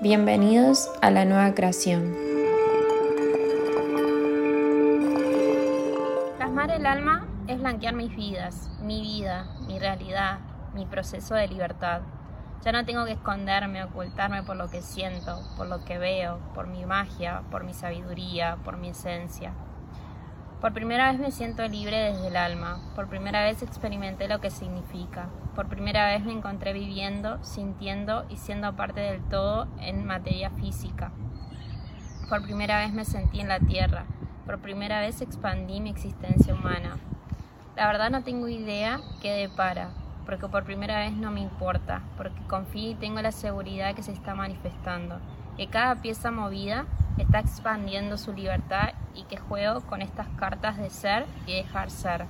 [0.00, 2.14] Bienvenidos a la nueva creación.
[6.36, 10.38] Plasmar el alma es blanquear mis vidas, mi vida, mi realidad,
[10.72, 12.02] mi proceso de libertad.
[12.64, 16.68] Ya no tengo que esconderme, ocultarme por lo que siento, por lo que veo, por
[16.68, 19.52] mi magia, por mi sabiduría, por mi esencia.
[20.60, 24.50] Por primera vez me siento libre desde el alma, por primera vez experimenté lo que
[24.50, 30.50] significa, por primera vez me encontré viviendo, sintiendo y siendo parte del todo en materia
[30.50, 31.12] física.
[32.28, 34.06] Por primera vez me sentí en la tierra,
[34.46, 36.98] por primera vez expandí mi existencia humana.
[37.76, 39.90] La verdad no tengo idea qué depara,
[40.26, 44.12] porque por primera vez no me importa, porque confío y tengo la seguridad que se
[44.12, 45.20] está manifestando,
[45.58, 46.86] que cada pieza movida
[47.18, 52.26] está expandiendo su libertad y que juego con estas cartas de ser y dejar ser.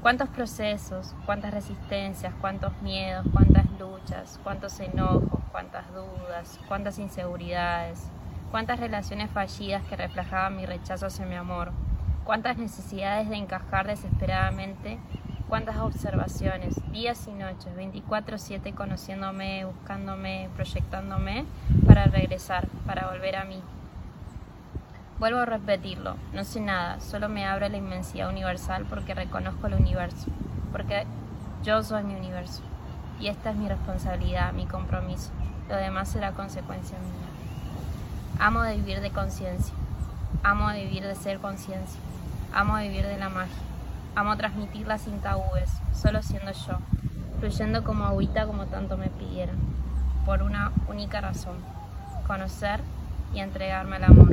[0.00, 8.08] Cuántos procesos, cuántas resistencias, cuántos miedos, cuántas luchas, cuántos enojos, cuántas dudas, cuántas inseguridades,
[8.50, 11.70] cuántas relaciones fallidas que reflejaban mi rechazo hacia mi amor,
[12.24, 14.98] cuántas necesidades de encajar desesperadamente,
[15.52, 21.44] cuántas observaciones, días y noches, 24/7 conociéndome, buscándome, proyectándome
[21.86, 23.60] para regresar, para volver a mí.
[25.18, 29.74] Vuelvo a repetirlo, no sé nada, solo me abre la inmensidad universal porque reconozco el
[29.74, 30.28] universo,
[30.72, 31.04] porque
[31.62, 32.62] yo soy mi universo.
[33.20, 35.32] Y esta es mi responsabilidad, mi compromiso,
[35.68, 38.46] lo demás será consecuencia mía.
[38.46, 39.74] Amo de vivir de conciencia,
[40.44, 42.00] amo de vivir de ser conciencia,
[42.54, 43.62] amo de vivir de la magia,
[44.14, 46.78] amo transmitirla sin tabúes, solo siendo yo,
[47.40, 49.56] fluyendo como agüita como tanto me pidieron,
[50.24, 51.56] por una única razón,
[52.26, 52.80] conocer
[53.34, 54.32] y entregarme al amor.